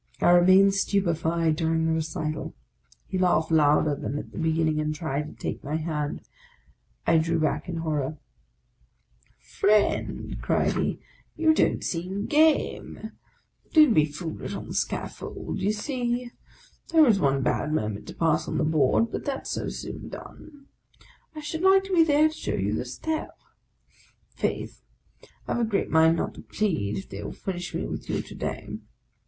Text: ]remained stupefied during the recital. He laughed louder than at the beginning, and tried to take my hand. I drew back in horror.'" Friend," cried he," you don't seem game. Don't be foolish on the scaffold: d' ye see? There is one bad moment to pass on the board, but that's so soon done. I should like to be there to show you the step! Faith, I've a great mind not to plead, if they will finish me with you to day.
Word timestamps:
]remained 0.19 0.73
stupefied 0.73 1.55
during 1.55 1.85
the 1.85 1.91
recital. 1.93 2.55
He 3.05 3.19
laughed 3.19 3.51
louder 3.51 3.93
than 3.93 4.17
at 4.17 4.31
the 4.31 4.39
beginning, 4.39 4.79
and 4.79 4.95
tried 4.95 5.27
to 5.27 5.33
take 5.33 5.63
my 5.63 5.75
hand. 5.75 6.21
I 7.05 7.19
drew 7.19 7.37
back 7.39 7.69
in 7.69 7.75
horror.'" 7.77 8.17
Friend," 9.59 10.37
cried 10.41 10.73
he," 10.73 10.99
you 11.37 11.53
don't 11.53 11.83
seem 11.83 12.25
game. 12.25 13.11
Don't 13.73 13.93
be 13.93 14.05
foolish 14.05 14.55
on 14.55 14.69
the 14.69 14.73
scaffold: 14.73 15.59
d' 15.59 15.65
ye 15.65 15.71
see? 15.71 16.31
There 16.91 17.05
is 17.05 17.19
one 17.19 17.43
bad 17.43 17.71
moment 17.71 18.07
to 18.07 18.15
pass 18.15 18.47
on 18.47 18.57
the 18.57 18.63
board, 18.63 19.11
but 19.11 19.23
that's 19.23 19.51
so 19.51 19.69
soon 19.69 20.09
done. 20.09 20.65
I 21.35 21.41
should 21.41 21.61
like 21.61 21.83
to 21.83 21.93
be 21.93 22.03
there 22.03 22.29
to 22.29 22.33
show 22.33 22.55
you 22.55 22.73
the 22.73 22.85
step! 22.85 23.37
Faith, 24.33 24.81
I've 25.47 25.59
a 25.59 25.63
great 25.63 25.91
mind 25.91 26.15
not 26.17 26.33
to 26.33 26.41
plead, 26.41 26.97
if 26.97 27.07
they 27.09 27.21
will 27.23 27.33
finish 27.33 27.75
me 27.75 27.85
with 27.85 28.09
you 28.09 28.23
to 28.23 28.33
day. 28.33 28.79